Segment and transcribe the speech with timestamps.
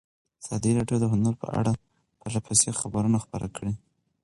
[0.41, 1.71] ازادي راډیو د هنر په اړه
[2.19, 3.73] پرله پسې خبرونه خپاره کړي.